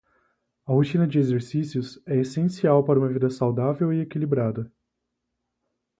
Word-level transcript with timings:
A 0.65 0.71
rotina 0.73 1.05
de 1.07 1.19
exercícios 1.19 2.01
é 2.07 2.17
essencial 2.19 2.83
para 2.83 2.97
uma 2.97 3.07
vida 3.07 3.29
saudável 3.29 3.93
e 3.93 3.99
equilibrada. 4.01 4.67